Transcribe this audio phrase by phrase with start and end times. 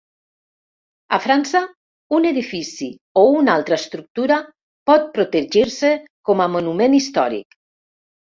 [1.17, 1.59] A França,
[2.19, 2.87] un edifici
[3.21, 4.39] o una altra estructura
[4.91, 5.91] pot protegir-se
[6.31, 7.57] com a monument històric.